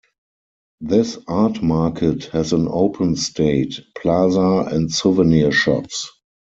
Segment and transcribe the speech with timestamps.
[0.79, 6.09] This art market has an open state, plaza, and souvenir shops.